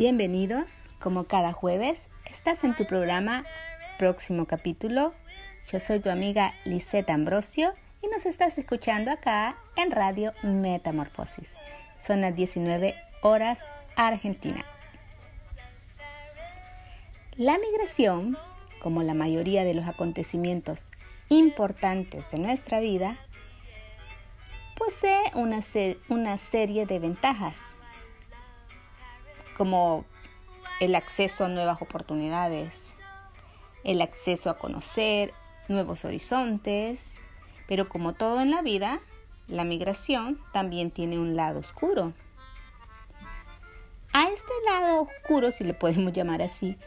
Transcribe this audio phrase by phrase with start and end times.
[0.00, 3.44] Bienvenidos, como cada jueves, estás en tu programa
[3.98, 5.12] Próximo Capítulo.
[5.70, 11.54] Yo soy tu amiga Lisette Ambrosio y nos estás escuchando acá en Radio Metamorfosis.
[12.02, 13.58] Son las 19 horas
[13.94, 14.64] Argentina.
[17.36, 18.38] La migración,
[18.80, 20.92] como la mayoría de los acontecimientos
[21.28, 23.18] importantes de nuestra vida,
[24.78, 25.60] posee una,
[26.08, 27.58] una serie de ventajas
[29.60, 30.06] como
[30.80, 32.94] el acceso a nuevas oportunidades,
[33.84, 35.34] el acceso a conocer
[35.68, 37.12] nuevos horizontes,
[37.68, 39.00] pero como todo en la vida,
[39.48, 42.14] la migración también tiene un lado oscuro.
[44.14, 46.78] A este lado oscuro, si le podemos llamar así,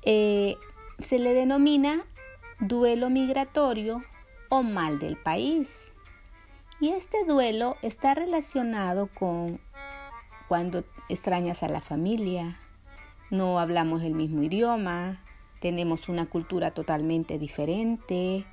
[0.00, 0.56] eh,
[1.00, 2.06] se le denomina
[2.58, 4.02] duelo migratorio
[4.48, 5.92] o mal del país.
[6.80, 9.60] Y este duelo está relacionado con
[10.48, 12.58] cuando extrañas a la familia,
[13.30, 15.20] no hablamos el mismo idioma,
[15.60, 18.44] tenemos una cultura totalmente diferente,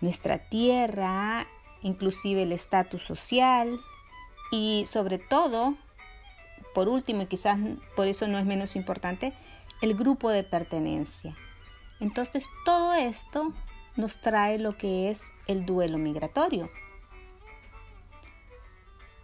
[0.00, 1.46] nuestra tierra,
[1.82, 3.80] inclusive el estatus social
[4.50, 5.76] y sobre todo,
[6.74, 7.58] por último y quizás
[7.96, 9.32] por eso no es menos importante,
[9.80, 11.34] el grupo de pertenencia.
[12.00, 13.52] Entonces todo esto
[13.96, 16.70] nos trae lo que es el duelo migratorio.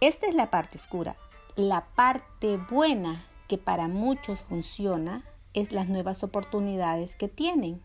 [0.01, 1.15] Esta es la parte oscura.
[1.55, 7.81] La parte buena que para muchos funciona es las nuevas oportunidades que tienen.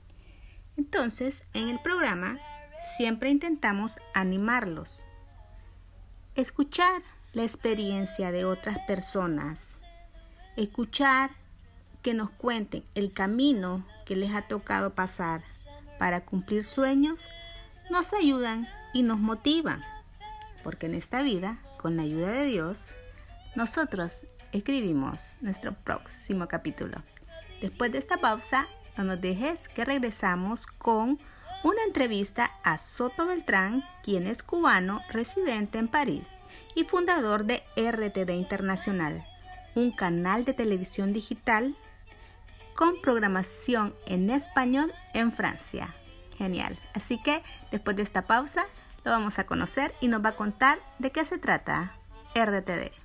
[0.77, 2.39] Entonces, en el programa
[2.97, 5.05] siempre intentamos animarlos,
[6.35, 9.79] escuchar la experiencia de otras personas,
[10.57, 11.31] escuchar
[12.03, 15.43] que nos cuenten el camino que les ha tocado pasar
[15.97, 17.21] para cumplir sueños,
[17.89, 19.81] nos ayudan y nos motivan,
[20.65, 22.89] porque en esta vida, con la ayuda de Dios,
[23.55, 24.23] nosotros
[24.53, 26.99] escribimos nuestro próximo capítulo.
[27.61, 31.19] Después de esta pausa, no nos dejes que regresamos con
[31.63, 36.23] una entrevista a Soto Beltrán, quien es cubano residente en París
[36.75, 39.27] y fundador de RTD Internacional,
[39.75, 41.75] un canal de televisión digital
[42.75, 45.95] con programación en español en Francia.
[46.39, 46.79] Genial.
[46.95, 48.65] Así que después de esta pausa
[49.05, 51.93] lo vamos a conocer y nos va a contar de qué se trata
[52.35, 53.00] RTD.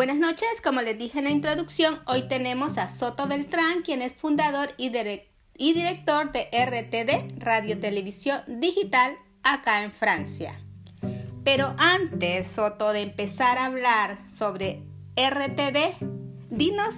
[0.00, 4.14] Buenas noches, como les dije en la introducción, hoy tenemos a Soto Beltrán, quien es
[4.14, 10.58] fundador y, director de RTD, Radio Televisión Digital, acá en Francia.
[11.44, 14.82] Pero antes, Soto, de empezar a hablar sobre
[15.16, 16.02] RTD,
[16.48, 16.94] dinos,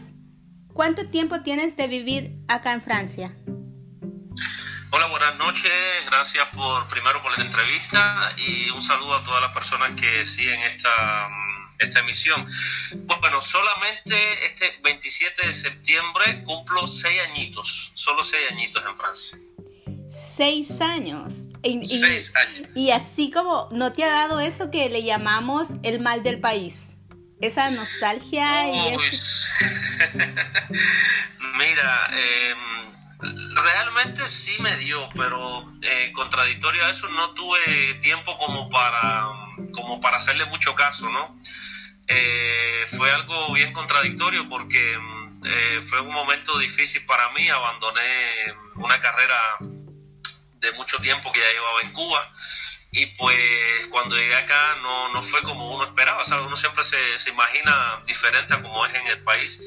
[0.73, 3.35] ¿cuánto tiempo tienes de vivir acá en Francia?
[4.93, 5.73] Hola, buenas noches.
[6.07, 10.61] Gracias por primero por la entrevista y un saludo a todas las personas que siguen
[10.61, 11.29] esta
[11.85, 12.47] esta emisión.
[12.95, 19.39] Bueno, solamente este 27 de septiembre cumplo seis añitos, solo seis añitos en Francia.
[20.37, 21.49] Seis años.
[21.63, 22.69] Y, seis años.
[22.75, 26.99] Y así como no te ha dado eso que le llamamos el mal del país.
[27.41, 28.97] Esa nostalgia y
[31.59, 32.93] Mira, em,
[33.55, 39.29] realmente sí me dio, pero eh, contradictorio a eso no tuve tiempo como para
[39.73, 41.37] como para hacerle mucho caso, ¿no?
[42.15, 47.49] Eh, fue algo bien contradictorio porque mm, eh, fue un momento difícil para mí.
[47.49, 49.59] Abandoné una carrera
[50.61, 52.33] de mucho tiempo que ya llevaba en Cuba
[52.95, 56.45] y pues cuando llegué acá no, no fue como uno esperaba, ¿sabes?
[56.47, 59.59] Uno siempre se, se, imagina diferente a como es en el país.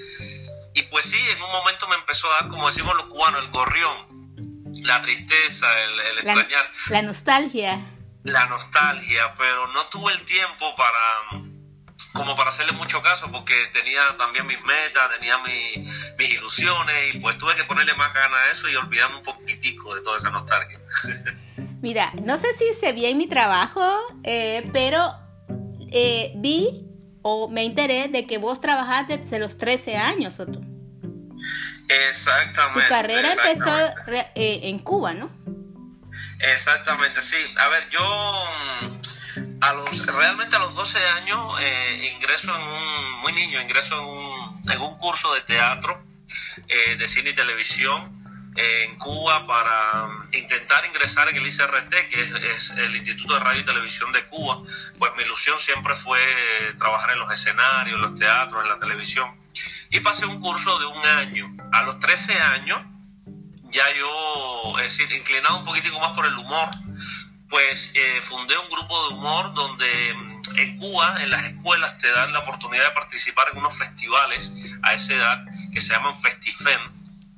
[0.76, 3.50] Y pues sí, en un momento me empezó a dar, como decimos los cubanos, el
[3.50, 6.72] gorrión, la tristeza, el, extrañar.
[6.90, 7.80] La nostalgia.
[8.24, 11.42] La nostalgia, pero no tuve el tiempo para
[12.14, 15.90] como para hacerle mucho caso porque tenía también mis metas, tenía mis
[16.20, 20.02] ilusiones y pues tuve que ponerle más ganas a eso y olvidarme un poquitico de
[20.02, 20.80] toda esa nostalgia.
[21.82, 25.14] Mira, no sé si se vi en mi trabajo, eh, pero
[25.92, 26.86] eh, vi
[27.22, 30.64] o me enteré de que vos trabajaste desde los 13 años, ¿o tú?
[31.88, 32.82] Exactamente.
[32.82, 33.78] Tu carrera empezó
[34.36, 35.30] eh, en Cuba, ¿no?
[36.40, 37.38] Exactamente, sí.
[37.58, 39.00] A ver, yo
[40.12, 44.82] realmente a los 12 años eh, ingreso en un, muy niño, ingreso en un, en
[44.82, 46.02] un curso de teatro,
[46.68, 52.56] eh, de cine y televisión eh, en Cuba para intentar ingresar en el ICRT, que
[52.56, 54.62] es, el Instituto de Radio y Televisión de Cuba.
[54.98, 56.20] Pues mi ilusión siempre fue
[56.78, 59.30] trabajar en los escenarios, en los teatros, en la televisión.
[59.92, 61.56] y pasé un curso de un año.
[61.72, 62.82] A los 13 años,
[63.72, 66.70] ya yo, es decir, inclinado un poquitico más por el humor,
[67.50, 72.10] pues eh, fundé un grupo de humor donde mm, en Cuba, en las escuelas, te
[72.12, 74.52] dan la oportunidad de participar en unos festivales
[74.84, 76.82] a esa edad que se llaman Festifem.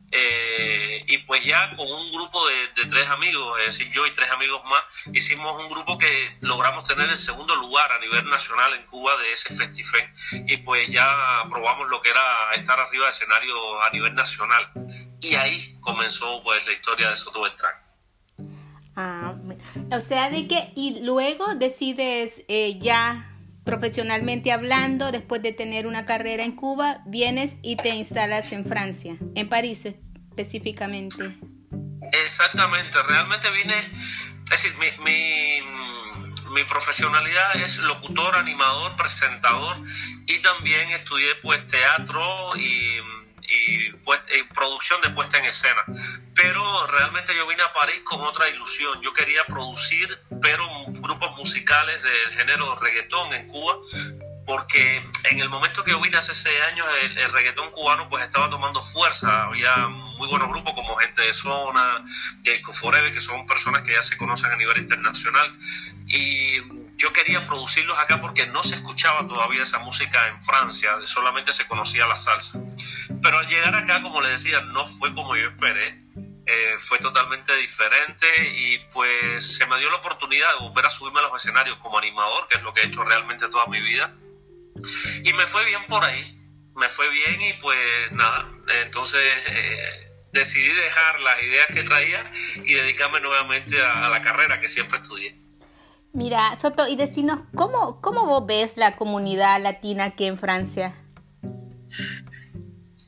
[0.10, 4.32] Eh, y pues ya con un grupo de, tres amigos, es decir, yo y tres
[4.32, 4.82] amigos más,
[5.14, 9.34] hicimos un grupo que logramos tener el segundo lugar a nivel nacional en Cuba de
[9.34, 10.10] ese festival
[10.48, 14.72] y pues ya probamos lo que era estar arriba de escenario a nivel nacional.
[15.20, 17.74] Y ahí comenzó pues la historia de Soto Beltrán.
[18.96, 19.27] Ah,
[19.92, 23.32] o sea, de que y luego decides eh, ya
[23.64, 29.18] profesionalmente hablando, después de tener una carrera en Cuba, vienes y te instalas en Francia,
[29.36, 29.86] en París
[30.30, 31.38] específicamente.
[32.14, 33.78] Exactamente, realmente vine,
[34.46, 35.60] es decir, mi, mi,
[36.54, 39.78] mi profesionalidad es locutor, animador, presentador
[40.26, 43.02] y también estudié pues teatro y
[43.48, 44.20] y pues,
[44.54, 45.84] producción de puesta en escena.
[46.38, 49.02] Pero realmente yo vine a París con otra ilusión.
[49.02, 53.76] Yo quería producir, pero grupos musicales del género reggaetón en Cuba,
[54.46, 58.50] porque en el momento que yo vine hace seis años el, reggaetón cubano pues estaba
[58.50, 62.06] tomando fuerza, había muy buenos grupos como Gente de Zona,
[62.46, 65.54] Jacob Forever, que son personas que ya se conocen a nivel internacional
[66.08, 66.62] y
[66.98, 71.68] yo quería producirlos acá porque no se escuchaba todavía esa música en Francia, solamente se
[71.68, 72.60] conocía la salsa.
[73.22, 76.02] Pero al llegar acá, como le decía, no fue como yo esperé,
[76.50, 81.20] eh, fue totalmente diferente y pues se me dio la oportunidad de volver a subirme
[81.20, 84.16] a los escenarios como animador, que es lo que he hecho realmente toda mi vida.
[85.26, 86.40] Y me fue bien por ahí,
[86.74, 88.50] me fue bien y pues nada,
[88.82, 94.70] entonces eh, decidí dejar las ideas que traía y dedicarme nuevamente a, la carrera que
[94.70, 95.36] siempre estudié.
[96.14, 100.96] Mira, Soto, y decinos, ¿cómo, ¿cómo vos ves la comunidad latina aquí en Francia?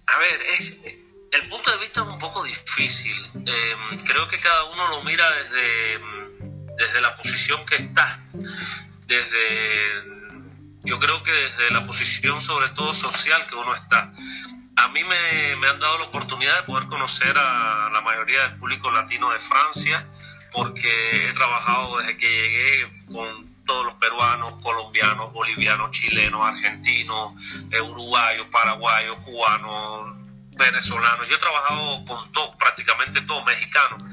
[0.07, 0.98] A ver, es,
[1.31, 3.15] el punto de vista es un poco difícil.
[3.35, 5.99] Em, creo que cada uno lo mira desde,
[6.77, 8.19] desde la posición que está.
[9.05, 10.03] Desde,
[10.83, 14.13] yo creo que desde la posición sobre todo social que uno está.
[14.75, 18.57] A mí me, me han dado la oportunidad de poder conocer a la mayoría del
[18.57, 20.07] público latino de Francia,
[20.51, 27.33] porque he trabajado desde que llegué con todos los peruanos, colombianos, bolivianos, chilenos, argentinos,
[27.69, 30.18] eh, uruguayos, paraguayos, cubanos,
[30.59, 31.27] venezolanos.
[31.27, 34.03] Yo he trabajado con todo, prácticamente todos mexicanos.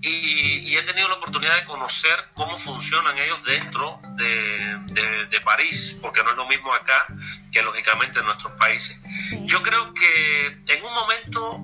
[0.00, 6.30] Y, he tenido la oportunidad de conocer cómo funcionan ellos dentro de, París, porque no
[6.30, 7.04] es lo mismo acá
[7.50, 8.98] que lógicamente en nuestros países.
[9.40, 11.60] Yo creo que en un momento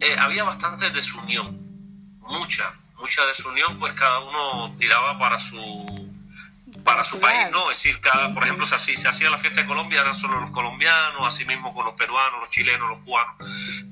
[0.00, 1.60] eh, había bastante desunión,
[2.20, 6.01] mucha, mucha desunión, pues cada uno tiraba para su
[6.84, 7.70] para su país, ¿no?
[7.70, 10.40] Es decir, cada, por ejemplo, si así se hacía la fiesta de Colombia, eran solo
[10.40, 13.36] los colombianos, así mismo con los peruanos, los chilenos, los cubanos.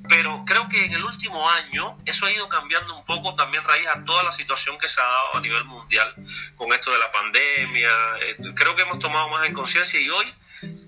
[0.09, 3.87] Pero creo que en el último año eso ha ido cambiando un poco también raíz
[3.87, 6.13] a toda la situación que se ha dado a nivel mundial
[6.55, 7.89] con esto de la pandemia.
[8.21, 10.33] Eh, creo que hemos tomado más en conciencia y hoy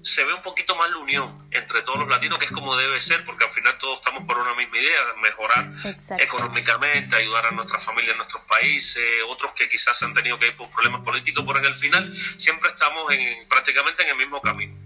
[0.03, 3.00] se ve un poquito más la unión entre todos los latinos, que es como debe
[3.00, 5.71] ser, porque al final todos estamos por una misma idea, mejorar
[6.19, 10.56] económicamente, ayudar a nuestras familias en nuestros países, otros que quizás han tenido que ir
[10.57, 14.78] por problemas políticos, pero en el final siempre estamos en, prácticamente en el mismo camino.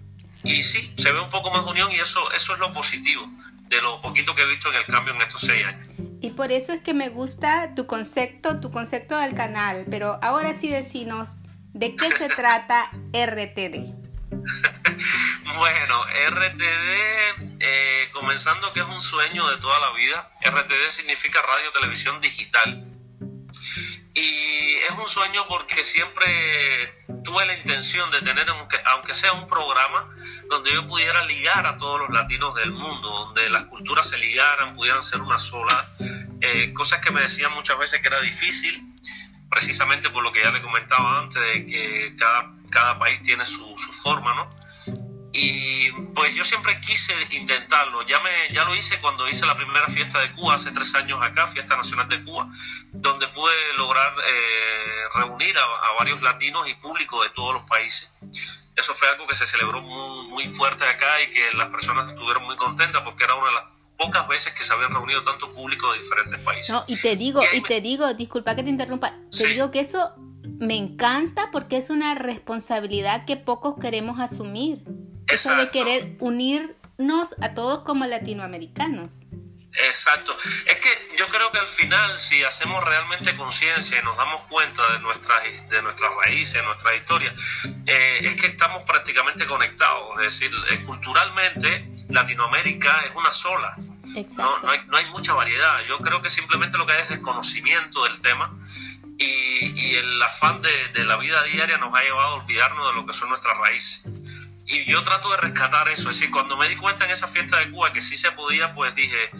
[0.44, 3.28] Y sí, se ve un poco más unión y eso, eso es lo positivo
[3.68, 5.88] de lo poquito que he visto en el cambio en estos seis años.
[6.20, 10.54] Y por eso es que me gusta tu concepto, tu concepto del canal, pero ahora
[10.54, 11.28] sí decinos,
[11.72, 13.98] ¿de qué se trata RTD?
[15.58, 20.30] bueno, RTD, eh, comenzando que es un sueño de toda la vida.
[20.40, 22.84] RTD significa Radio Televisión Digital.
[24.14, 30.08] Y es un sueño porque siempre tuve la intención de tener, aunque, sea un programa,
[30.48, 34.76] donde yo pudiera ligar a todos los latinos del mundo, donde las culturas se ligaran,
[34.76, 35.88] pudieran ser una sola.
[36.40, 38.80] Eh, cosas que me decían muchas veces que era difícil,
[39.50, 43.76] precisamente por lo que ya le comentaba antes, de que cada, cada país tiene su,
[43.76, 44.67] su forma, ¿no?
[45.32, 48.02] Y pues yo siempre quise intentarlo.
[48.06, 51.20] Ya, me, ya lo hice cuando hice la primera fiesta de Cuba, hace tres años
[51.22, 52.48] acá, Fiesta Nacional de Cuba,
[52.92, 58.10] donde pude lograr eh, reunir a, varios latinos y público de todos los países.
[58.74, 62.44] Eso fue algo que se celebró muy, muy fuerte acá y que las personas estuvieron
[62.44, 63.64] muy contentas porque era una de las
[63.98, 66.70] pocas veces que se habían reunido tanto público de diferentes países.
[66.70, 70.14] No, y te digo, y, te digo, disculpa que te interrumpa, te digo que eso
[70.58, 74.84] me encanta porque es una responsabilidad que pocos queremos asumir.
[75.28, 79.22] Eso de querer unirnos a todos como latinoamericanos.
[79.72, 80.36] Exacto.
[80.66, 84.92] Es que yo creo que al final, si hacemos realmente conciencia y nos damos cuenta
[84.92, 87.32] de nuestras, de nuestras raíces, nuestra historia,
[87.86, 90.18] eh, es que estamos prácticamente conectados.
[90.18, 93.74] Es decir, eh, culturalmente Latinoamérica es una sola.
[94.38, 95.80] No, no, hay, no hay mucha variedad.
[95.86, 98.50] Yo creo que simplemente lo que hay es desconocimiento del tema
[99.18, 103.00] y, y el afán de, de, la vida diaria nos ha llevado a olvidarnos de
[103.00, 104.02] lo que son nuestras raíces.
[104.68, 106.10] Y yo trato de rescatar eso.
[106.10, 108.74] Es decir, cuando me di cuenta en esa fiesta de Cuba que sí se podía,
[108.74, 109.30] pues dije,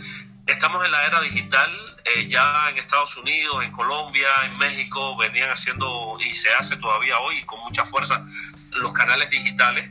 [0.46, 1.70] estamos en la era digital,
[2.06, 7.18] eh, ya en Estados Unidos, en Colombia, en México, venían haciendo, y se hace todavía
[7.18, 8.24] hoy con mucha fuerza,
[8.70, 9.90] los canales digitales.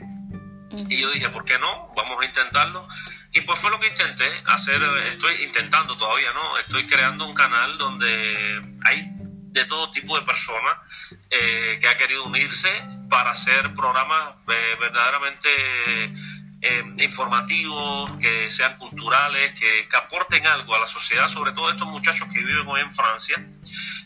[0.88, 1.92] Y yo dije, ¿por qué no?
[1.96, 2.88] Vamos a intentarlo.
[3.32, 6.58] Y pues fue lo que intenté hacer, estoy intentando todavía, ¿no?
[6.58, 10.74] Estoy creando un canal donde hay de todo tipo de personas
[11.30, 15.48] eh, que ha querido unirse para hacer programas eh, verdaderamente
[16.60, 21.86] eh, informativos, que sean culturales, que, que, aporten algo a la sociedad, sobre todo estos
[21.86, 23.36] muchachos que viven hoy en Francia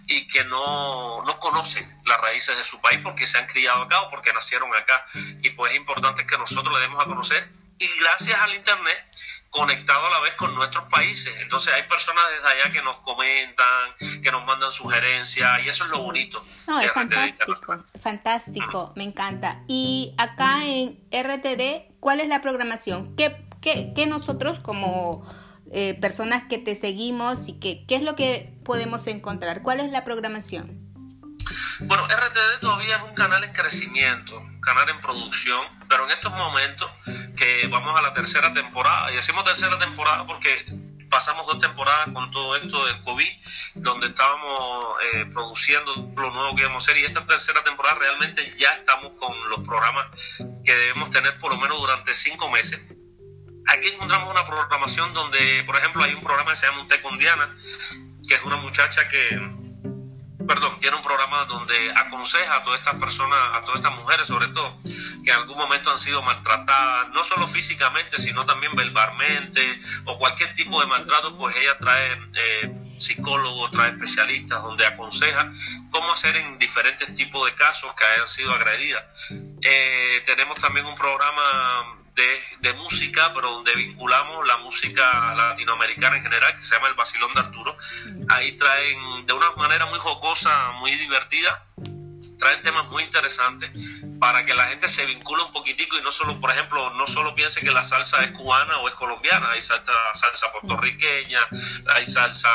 [0.07, 4.03] y que no, no conocen las raíces de su país porque se han criado acá
[4.03, 5.07] o porque nacieron acá.
[5.43, 8.99] Y pues es importante que nosotros le demos a conocer y gracias al Internet
[9.53, 11.33] conectado a la vez con nuestros países.
[11.41, 15.91] Entonces hay personas desde allá que nos comentan, que nos mandan sugerencias y eso es
[15.91, 16.43] lo bonito.
[16.67, 19.63] No, es fantástico, fantástico, me encanta.
[19.69, 23.15] Y acá en RTD, ¿cuál es la programación?
[23.15, 25.23] ¿Qué, qué, qué nosotros como
[25.71, 29.61] eh, personas que te seguimos y que, qué es lo que podemos encontrar?
[29.63, 30.81] ¿Cuál es la programación?
[31.81, 36.91] Bueno, RTD todavía es un canal en crecimiento, canal en producción, pero en estos momentos
[37.37, 40.65] que vamos a la tercera temporada, y decimos tercera temporada porque
[41.11, 43.29] pasamos dos temporadas con todo esto del COVID,
[43.75, 48.55] donde estábamos eh, produciendo lo nuevo que íbamos a hacer, y esta tercera temporada realmente
[48.57, 50.07] ya estamos con los programas
[50.65, 52.81] que debemos tener por lo menos durante cinco meses.
[53.69, 57.01] Aquí encontramos una programación donde, por ejemplo, hay un programa que se llama Un Té
[57.01, 57.55] con Diana,
[58.27, 59.62] que es una muchacha que
[60.47, 64.49] perdón, tiene un programa donde aconseja a todas estas personas, a todas estas mujeres sobre
[64.49, 64.79] todo,
[65.25, 70.55] que en algún momento han sido maltratadas, no solo físicamente, sino también verbalmente o cualquier
[70.55, 75.49] tipo de maltrato, pues ella trae eh, psicólogos, trae especialistas donde aconseja
[75.91, 79.05] cómo hacer en diferentes tipos de casos que hayan sido agredidas.
[79.63, 86.57] Eh, tenemos también un programa de, música, pero donde vinculamos la música latinoamericana en general,
[86.57, 87.77] que se llama El Basilón de Arturo.
[88.29, 91.65] Ahí traen de una manera muy jocosa, muy divertida,
[92.43, 93.71] traen temas muy interesantes
[94.19, 97.35] para que la gente se vincule un poquitico y no solo, por ejemplo, no solo
[97.35, 101.39] piense que la salsa es cubana o es colombiana, hay salsa, salsa puertorriqueña,
[101.95, 102.49] hay salsa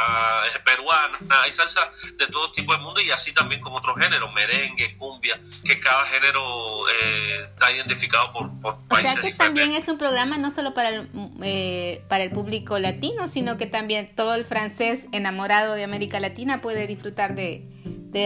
[0.65, 4.97] peruana, hay salsa de todo tipo de mundo y así también con otros géneros, merengue,
[4.97, 9.11] cumbia, que cada género eh, está identificado por, por países.
[9.11, 11.09] O sea que también es un programa no solo para el,
[11.43, 16.61] eh, para el público latino, sino que también todo el francés enamorado de América Latina
[16.61, 17.63] puede disfrutar de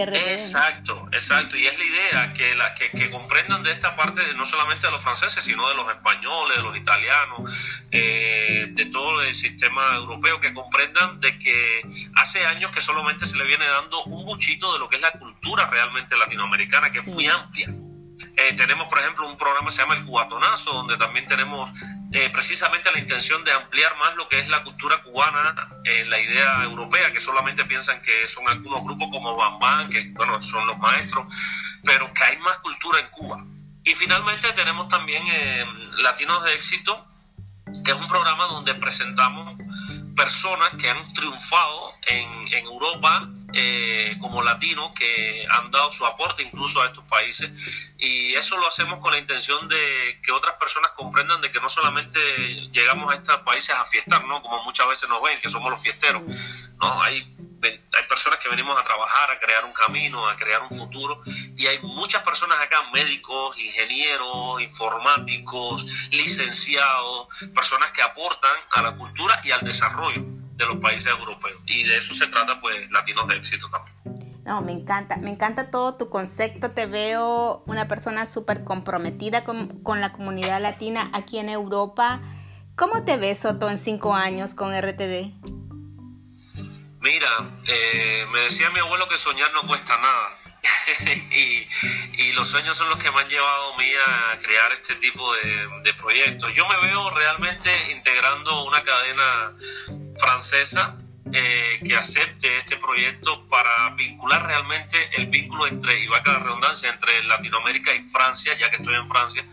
[0.00, 1.56] Exacto, exacto.
[1.56, 4.92] Y es la idea que, la, que, que comprendan de esta parte no solamente de
[4.92, 7.52] los franceses, sino de los españoles, de los italianos,
[7.90, 11.82] eh, de todo el sistema europeo, que comprendan de que
[12.14, 15.12] hace años que solamente se le viene dando un buchito de lo que es la
[15.12, 17.68] cultura realmente latinoamericana, que es muy amplia.
[18.36, 21.70] Eh, tenemos, por ejemplo, un programa que se llama El Cubatonazo, donde también tenemos
[22.12, 26.18] eh, precisamente la intención de ampliar más lo que es la cultura cubana en la
[26.18, 30.78] idea europea, que solamente piensan que son algunos grupos como Bam que bueno, son los
[30.78, 31.26] maestros,
[31.84, 33.44] pero que hay más cultura en Cuba.
[33.84, 35.64] Y finalmente tenemos también eh,
[36.02, 37.06] Latinos de Éxito,
[37.84, 39.56] que es un programa donde presentamos
[40.14, 46.42] personas que han triunfado en, en Europa eh, como latinos que han dado su aporte
[46.42, 47.50] incluso a estos países
[47.98, 51.68] y eso lo hacemos con la intención de que otras personas comprendan de que no
[51.68, 52.18] solamente
[52.72, 54.40] llegamos a estos países a fiestar, ¿no?
[54.42, 56.22] Como muchas veces nos ven, que somos los fiesteros,
[56.80, 57.02] ¿no?
[57.02, 57.36] Hay,
[57.68, 61.22] hay personas que venimos a trabajar, a crear un camino, a crear un futuro
[61.56, 69.40] y hay muchas personas acá, médicos, ingenieros, informáticos, licenciados, personas que aportan a la cultura
[69.44, 70.24] y al desarrollo
[70.56, 71.60] de los países europeos.
[71.66, 74.42] Y de eso se trata, pues, Latinos de Éxito también.
[74.44, 76.72] No, me encanta, me encanta todo tu concepto.
[76.72, 82.20] Te veo una persona súper comprometida con, con, la comunidad latina aquí en Europa.
[82.74, 85.61] ¿Cómo te ves, Soto, en cinco años con RTD?
[87.02, 90.36] Mira, eh, me decía mi abuelo que soñar no cuesta nada.
[91.32, 95.34] y, los sueños son los que me han llevado a mí a crear este tipo
[95.34, 96.52] de, proyectos.
[96.54, 99.52] Yo me veo realmente integrando una cadena
[100.16, 100.96] francesa
[101.32, 106.38] eh, que acepte este proyecto para vincular realmente el vínculo entre, y va a la
[106.38, 109.44] redundancia, entre Latinoamérica y Francia, ya que estoy en Francia,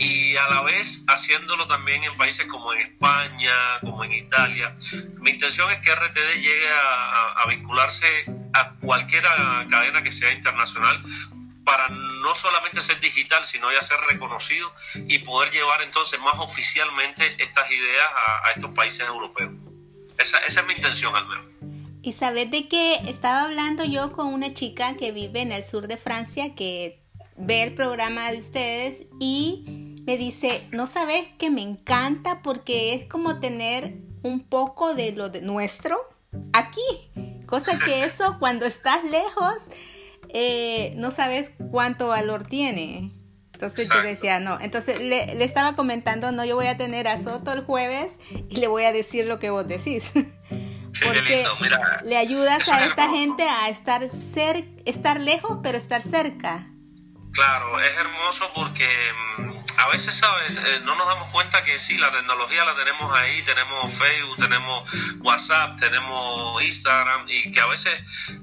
[0.00, 4.74] y a la vez haciéndolo también en países como en España, como en Italia.
[5.18, 8.06] Mi intención es que RTD llegue a, a vincularse
[8.54, 11.02] a cualquier cadena que sea internacional
[11.64, 14.72] para no solamente ser digital, sino ya ser reconocido
[15.06, 18.06] y poder llevar entonces más oficialmente estas ideas
[18.44, 19.52] a, estos países europeos.
[20.18, 21.44] Esa, esa, es mi intención al menos.
[22.02, 25.86] Y sabes de que estaba hablando yo con una chica que vive en el sur
[25.86, 27.02] de Francia que
[27.36, 33.06] ve el programa de ustedes y me dice, no sabes que me encanta porque es
[33.06, 35.98] como tener un poco de lo de nuestro
[36.52, 36.80] aquí.
[37.46, 39.68] Cosa que eso cuando estás lejos
[40.32, 43.12] eh, no sabes cuánto valor tiene.
[43.52, 44.58] Entonces yo decía, no.
[44.60, 48.56] Entonces le, le, estaba comentando, no, yo voy a tener a Soto el jueves y
[48.56, 50.14] le voy a decir lo que vos decís.
[51.04, 51.46] Porque
[52.04, 56.66] le ayudas a esta gente a estar, cer estar lejos, pero estar cerca.
[57.32, 58.88] Claro, es hermoso porque
[59.38, 60.58] mm, a veces, ¿sabes?
[60.58, 64.90] Eh, no nos damos cuenta que sí, la tecnología la tenemos ahí, tenemos Facebook, tenemos
[65.20, 67.98] WhatsApp, tenemos Instagram y que a veces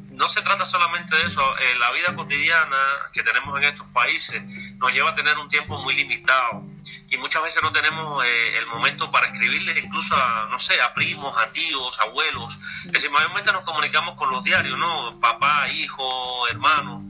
[0.09, 2.77] no se trata solamente de eso, eh, la vida cotidiana
[3.13, 4.41] que tenemos en estos países
[4.77, 6.63] nos lleva a tener un tiempo muy limitado
[7.09, 10.93] y muchas veces no tenemos eh, el momento para escribirle incluso a, no sé, a
[10.95, 15.19] primos, a tíos, abuelos, es decir, mayormente nos comunicamos con los diarios, ¿no?
[15.19, 17.03] Papá, hijo, hermano,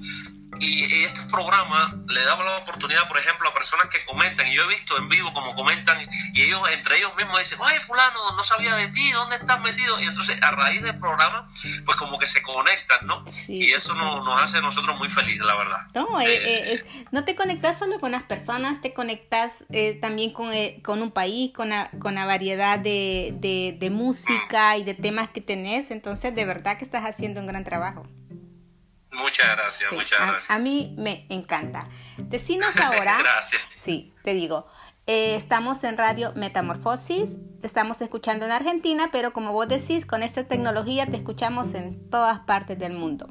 [0.59, 4.63] y, estos programas le daban la oportunidad, por ejemplo, a personas que comentan, y yo
[4.63, 8.43] he visto en vivo como comentan, y ellos entre ellos mismos dicen, ay, fulano, no
[8.43, 9.99] sabía de ti, ¿dónde estás metido?
[9.99, 11.47] Y entonces a raíz del programa,
[11.85, 13.23] pues como que se conectan, ¿no?
[13.47, 15.77] y eso nos, hace a nosotros muy felices, la verdad.
[15.93, 20.33] No, eh, eh, es, no te conectas solo con las personas, te conectas eh, también
[20.33, 20.51] con,
[20.83, 25.29] con, un país, con la, con la variedad de, de, de música y de temas
[25.29, 28.07] que tenés, entonces de verdad que estás haciendo un gran trabajo.
[29.17, 30.49] Muchas gracias, muchas gracias.
[30.49, 31.87] A, mí me encanta.
[32.17, 33.17] Decinos ahora.
[33.19, 33.61] gracias.
[33.75, 34.67] Sí, te digo.
[35.07, 40.21] Eh, estamos en Radio Metamorfosis, te estamos escuchando en Argentina, pero como vos decís, con
[40.21, 43.27] esta tecnología te escuchamos en todas partes del mundo.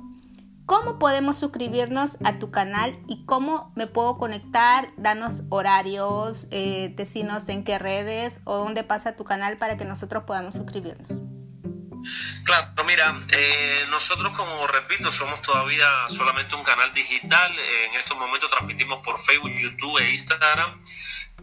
[0.64, 4.89] ¿Cómo podemos suscribirnos a tu canal y cómo me puedo conectar?
[4.97, 10.25] Danos horarios, eh, decinos en qué redes o dónde pasa tu canal para que nosotros
[10.25, 11.35] podamos suscribirnos.
[12.45, 18.50] Claro, mira, eh, nosotros como repito somos todavía solamente un canal digital, en estos momentos
[18.50, 20.80] transmitimos por Facebook, YouTube e Instagram.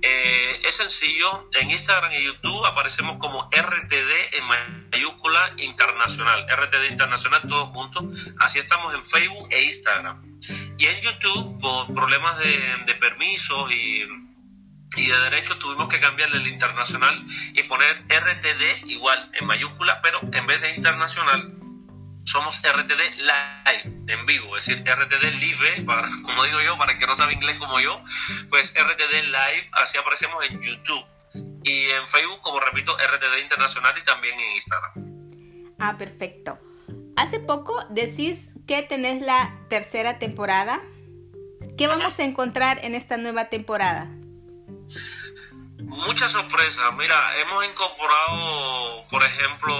[0.01, 4.43] Eh, es sencillo, en Instagram y YouTube aparecemos como RTD en
[4.91, 8.03] mayúscula internacional, RTD internacional todos juntos,
[8.39, 10.21] así estamos en Facebook e Instagram.
[10.77, 14.05] Y en YouTube, por problemas de, de permisos y
[14.95, 20.19] y de derecho tuvimos que cambiarle el internacional y poner RTD igual en mayúscula, pero
[20.31, 21.53] en vez de internacional
[22.25, 26.99] somos RTD Live en vivo, es decir, RTD Live, para, como digo yo, para el
[26.99, 28.01] que no sabe inglés como yo,
[28.49, 31.05] pues RTD Live, así aparecemos en YouTube
[31.63, 34.91] y en Facebook, como repito, RTD Internacional y también en Instagram.
[35.79, 36.59] Ah, perfecto.
[37.15, 40.81] Hace poco decís que tenés la tercera temporada.
[41.77, 44.09] ¿Qué vamos a encontrar en esta nueva temporada?
[45.93, 46.91] Muchas sorpresas.
[46.95, 49.73] Mira, hemos incorporado, por ejemplo,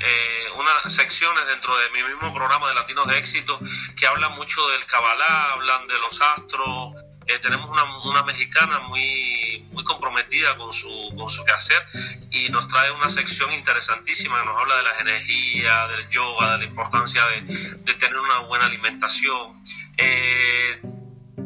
[0.00, 3.58] eh, unas secciones dentro de mi mismo programa de Latinos de Éxito
[3.96, 6.94] que hablan mucho del Kabbalah, hablan de los astros.
[7.26, 11.86] Eh, tenemos una, una, mexicana muy, muy comprometida con su, con su quehacer
[12.30, 16.58] y nos trae una sección interesantísima que nos habla de las energías, del yoga, de
[16.58, 17.40] la importancia de,
[17.78, 19.62] de tener una buena alimentación.
[19.96, 20.80] Eh,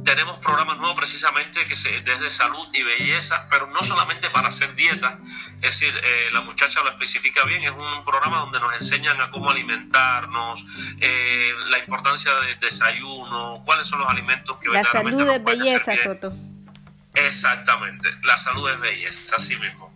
[0.04, 4.74] tenemos programas nuevos precisamente que se, desde salud y belleza, pero no solamente para hacer
[4.74, 5.18] dieta,
[5.62, 9.30] es decir, eh, la muchacha lo especifica bien, es un programa donde nos enseñan a
[9.30, 10.64] cómo alimentarnos,
[11.00, 16.32] eh, la importancia del desayuno, cuáles son los alimentos que La salud es belleza, Soto.
[17.14, 19.90] Exactamente, la salud es belleza, así mismo.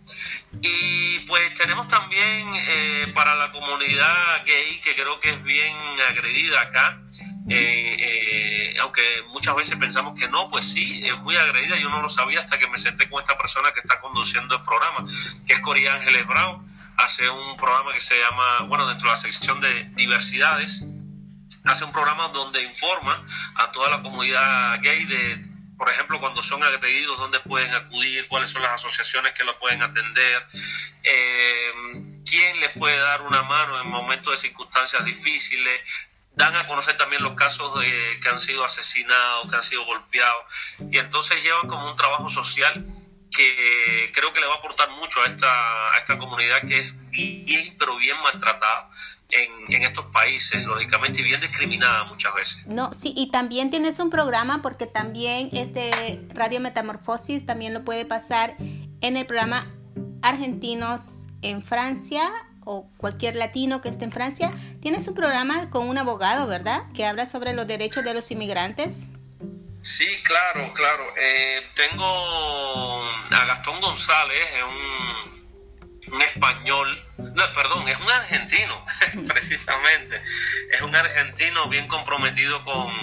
[0.61, 5.77] Y pues tenemos también eh, para la comunidad gay, que creo que es bien
[6.09, 6.99] agredida acá,
[7.53, 11.77] eh, eh, aunque muchas veces pensamos que no, pues sí, es muy agredida.
[11.77, 14.61] Yo no lo sabía hasta que me senté con esta persona que está conduciendo el
[14.63, 15.05] programa,
[15.45, 16.65] que es Cori Ángeles Brown.
[16.97, 20.83] Hace un programa que se llama, bueno, dentro de la sección de diversidades,
[21.65, 25.45] hace un programa donde informa a toda la comunidad gay de,
[25.77, 29.81] por ejemplo, cuando son agredidos, dónde pueden acudir, cuáles son las asociaciones que lo pueden
[29.81, 30.45] atender,
[31.03, 31.71] eh,
[32.25, 35.81] quién les puede dar una mano en momentos de circunstancias difíciles,
[36.41, 40.43] dan a conocer también los casos de que han sido asesinados, que han sido golpeados,
[40.89, 42.83] y entonces llevan como un trabajo social
[43.29, 47.09] que creo que le va a aportar mucho a esta, a esta comunidad que es
[47.11, 48.89] bien, pero bien maltratada.
[49.33, 52.67] En, en, estos países, lógicamente, y bien discriminada muchas veces.
[52.67, 58.03] No, sí, y también tienes un programa, porque también este Radio Metamorfosis también lo puede
[58.03, 59.65] pasar en el programa
[60.21, 62.29] Argentinos en Francia
[62.71, 66.83] o cualquier latino que esté en Francia, tienes un programa con un abogado, ¿verdad?
[66.95, 69.09] Que habla sobre los derechos de los inmigrantes.
[69.81, 71.03] Sí, claro, claro.
[71.17, 72.05] Eh, tengo
[73.31, 78.85] a Gastón González, es un, español, no, perdón, es un argentino,
[79.27, 80.21] precisamente.
[80.71, 82.93] Es un argentino bien comprometido con,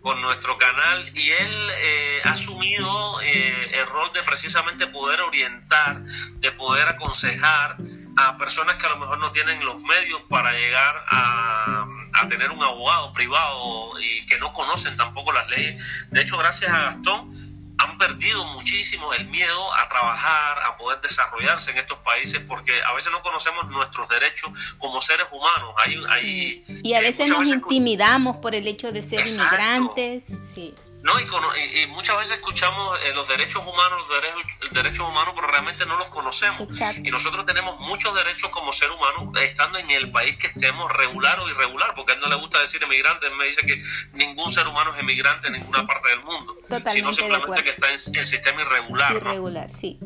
[0.00, 6.04] con nuestro canal y él eh, ha asumido eh, el rol de precisamente poder orientar,
[6.04, 7.78] de poder aconsejar
[8.16, 12.50] a personas que a lo mejor no tienen los medios para llegar a, a tener
[12.50, 15.82] un abogado privado y que no conocen tampoco las leyes.
[16.10, 17.36] De hecho, gracias a Gastón,
[17.78, 22.92] han perdido muchísimo el miedo a trabajar, a poder desarrollarse en estos países, porque a
[22.94, 25.74] veces no conocemos nuestros derechos como seres humanos.
[25.78, 30.24] Hay, hay, y a veces nos intimidamos por el hecho de ser inmigrantes.
[30.54, 30.74] Sí.
[31.02, 31.18] ¿No?
[31.18, 35.96] Y, muchas veces escuchamos eh, los derechos humanos, los derechos, derechos humanos, pero realmente no
[35.96, 36.66] los conocemos.
[37.02, 41.38] Y nosotros tenemos muchos derechos como ser humano, estando en el país que estemos regular
[41.40, 43.80] o irregular, porque a él no le gusta decir emigrante, él me dice que
[44.12, 46.56] ningún ser humano es emigrante en ninguna parte del mundo,
[46.92, 49.12] sino simplemente que está en el sistema irregular.
[49.14, 49.98] Irregular, sí.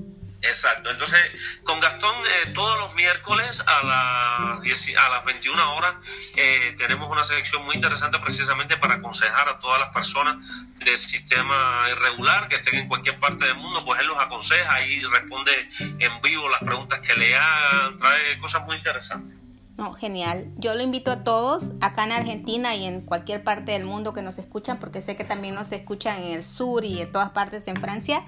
[0.43, 1.21] Exacto, entonces
[1.65, 5.97] con Gastón eh, todos los miércoles a las, a las 21 horas
[6.35, 10.39] eh, tenemos una selección muy interesante precisamente para aconsejar a todas las personas
[10.79, 15.03] del sistema irregular que estén en cualquier parte del mundo, pues él los aconseja y
[15.03, 19.35] responde en vivo las preguntas que le hagan, trae cosas muy interesantes.
[19.77, 20.47] No, genial.
[20.57, 24.21] Yo lo invito a todos acá en Argentina y en cualquier parte del mundo que
[24.21, 27.67] nos escuchan, porque sé que también nos escuchan en el sur y en todas partes
[27.67, 28.23] en Francia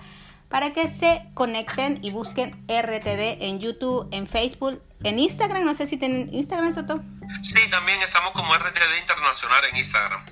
[0.53, 5.65] para que se conecten y busquen RTD en YouTube, en Facebook, en Instagram.
[5.65, 7.03] No sé si tienen Instagram, Soto.
[7.41, 10.27] Sí, también estamos como RTD Internacional en Instagram.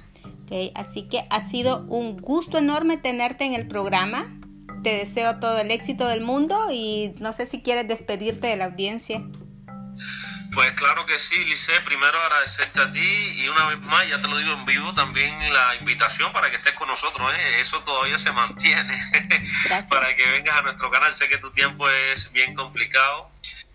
[0.44, 4.26] Okay, así que ha sido un gusto enorme tenerte en el programa.
[4.82, 8.66] Te deseo todo el éxito del mundo y no sé si quieres despedirte de la
[8.66, 9.22] audiencia.
[10.52, 11.80] Pues claro que sí, Lice.
[11.82, 15.52] Primero agradecerte a ti y una vez más, ya te lo digo en vivo, también
[15.52, 17.32] la invitación para que estés con nosotros.
[17.34, 17.60] ¿eh?
[17.60, 18.98] Eso todavía se mantiene.
[19.88, 21.12] para que vengas a nuestro canal.
[21.12, 23.30] Sé que tu tiempo es bien complicado,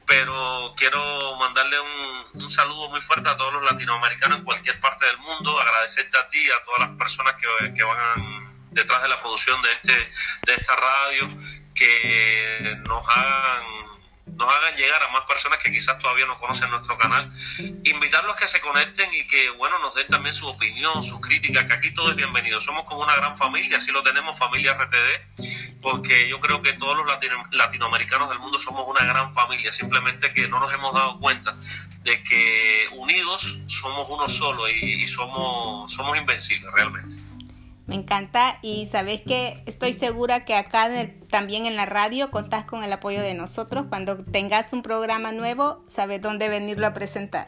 [0.06, 5.06] pero quiero mandarle un, un saludo muy fuerte a todos los latinoamericanos en cualquier parte
[5.06, 5.60] del mundo.
[5.60, 9.62] Agradecerte a ti y a todas las personas que, que van detrás de la producción
[9.62, 11.30] de, este, de esta radio,
[11.74, 13.85] que nos hagan
[14.36, 17.32] nos hagan llegar a más personas que quizás todavía no conocen nuestro canal,
[17.84, 21.66] invitarlos a que se conecten y que, bueno, nos den también su opinión, sus críticas,
[21.66, 22.60] que aquí todo es bienvenido.
[22.60, 26.98] Somos como una gran familia, así lo tenemos, familia RTD, porque yo creo que todos
[26.98, 27.06] los
[27.52, 31.56] latinoamericanos del mundo somos una gran familia, simplemente que no nos hemos dado cuenta
[32.04, 37.16] de que unidos somos uno solo y, y somos, somos invencibles realmente.
[37.88, 40.90] Me encanta y sabes que estoy segura que acá
[41.30, 43.86] también en la radio contás con el apoyo de nosotros.
[43.90, 47.48] Cuando tengas un programa nuevo, sabes dónde venirlo a presentar.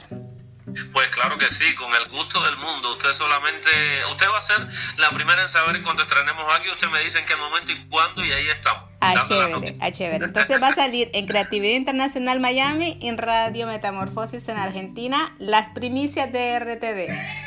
[0.91, 2.91] Pues claro que sí, con el gusto del mundo.
[2.91, 3.69] Usted solamente,
[4.11, 6.69] usted va a ser la primera en saber cuando estrenemos aquí.
[6.69, 8.83] Usted me dice en qué momento y cuándo y ahí estamos.
[8.99, 10.25] Ah, chévere, ah, chévere.
[10.25, 16.31] Entonces va a salir en Creatividad Internacional Miami, en Radio Metamorfosis en Argentina, las primicias
[16.31, 17.46] de RTD.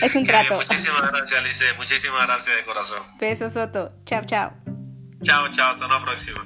[0.00, 0.56] Es un trato.
[0.56, 1.64] muchísimas gracias, Alice.
[1.76, 3.02] Muchísimas gracias de corazón.
[3.18, 3.92] Besos, Soto.
[4.04, 4.52] Chao, chao.
[5.22, 5.74] Chao, chao.
[5.74, 6.44] Hasta la próxima.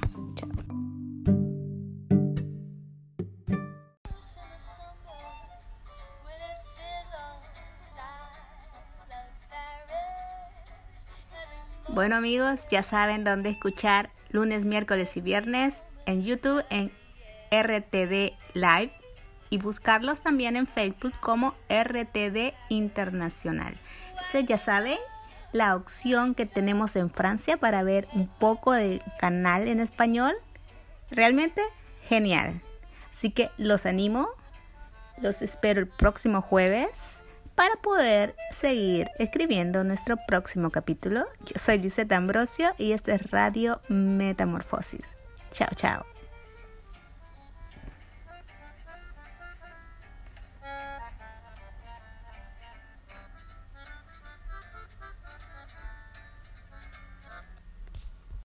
[11.98, 16.92] Bueno amigos, ya saben dónde escuchar lunes, miércoles y viernes en YouTube en
[17.50, 18.97] RTD Live
[19.50, 23.76] y buscarlos también en Facebook como RTD Internacional.
[24.10, 24.98] Entonces ya saben
[25.52, 30.34] la opción que tenemos en Francia para ver un poco de canal en español.
[31.10, 31.62] Realmente
[32.08, 32.60] genial.
[33.12, 34.28] Así que los animo,
[35.20, 37.18] los espero el próximo jueves
[37.54, 41.26] para poder seguir escribiendo nuestro próximo capítulo.
[41.40, 45.06] Yo soy Lizette Ambrosio y este es Radio Metamorfosis.
[45.50, 46.17] Chao, chao.